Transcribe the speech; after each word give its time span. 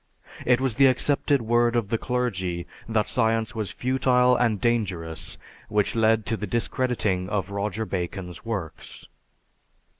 It 0.47 0.59
was 0.59 0.73
the 0.73 0.87
accepted 0.87 1.43
word 1.43 1.75
of 1.75 1.89
the 1.89 1.97
clergy 1.99 2.65
that 2.89 3.07
science 3.07 3.53
was 3.53 3.69
futile 3.69 4.35
and 4.35 4.59
dangerous 4.59 5.37
which 5.69 5.93
led 5.95 6.25
to 6.25 6.35
the 6.37 6.47
discrediting 6.47 7.29
of 7.29 7.51
Roger 7.51 7.85
Bacon's 7.85 8.43
works. 8.43 9.05